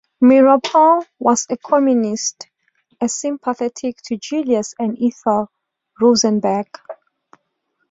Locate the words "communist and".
1.57-3.11